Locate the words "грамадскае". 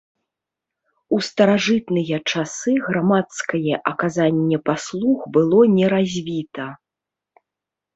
2.87-3.75